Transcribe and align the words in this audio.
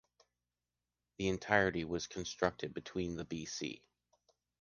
The 1.19 1.27
entirety 1.27 1.85
was 1.85 2.07
constructed 2.07 2.73
between 2.73 3.19
and 3.19 3.29
BC. 3.29 3.83